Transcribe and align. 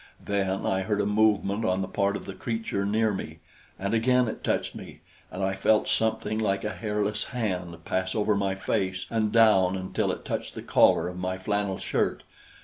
Then 0.25 0.65
I 0.65 0.81
heard 0.81 0.99
a 0.99 1.05
movement 1.05 1.63
on 1.63 1.83
the 1.83 1.87
part 1.87 2.15
of 2.15 2.25
the 2.25 2.33
creature 2.33 2.87
near 2.87 3.13
me, 3.13 3.37
and 3.77 3.93
again 3.93 4.27
it 4.27 4.43
touched 4.43 4.73
me, 4.73 5.01
and 5.29 5.43
I 5.43 5.53
felt 5.53 5.87
something 5.87 6.39
like 6.39 6.63
a 6.63 6.73
hairless 6.73 7.25
hand 7.25 7.85
pass 7.85 8.15
over 8.15 8.33
my 8.33 8.55
face 8.55 9.05
and 9.11 9.31
down 9.31 9.75
until 9.77 10.11
it 10.11 10.25
touched 10.25 10.55
the 10.55 10.63
collar 10.63 11.07
of 11.07 11.19
my 11.19 11.37
flannel 11.37 11.77
shirt. 11.77 12.23